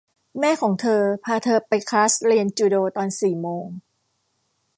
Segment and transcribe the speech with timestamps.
[0.39, 3.67] แม่ของเธอพาเธอไปคลาสเรียนจูโดตอนสี่โมง